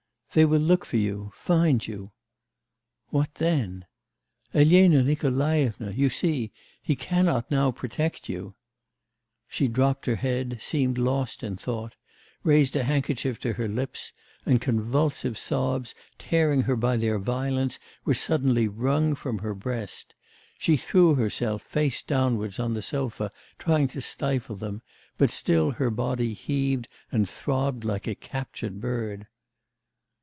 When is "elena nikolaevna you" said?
4.53-6.07